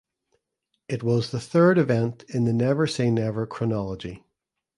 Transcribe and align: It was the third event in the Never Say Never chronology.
It 0.87 1.03
was 1.03 1.29
the 1.29 1.39
third 1.39 1.77
event 1.77 2.23
in 2.27 2.45
the 2.45 2.53
Never 2.53 2.87
Say 2.87 3.11
Never 3.11 3.45
chronology. 3.45 4.25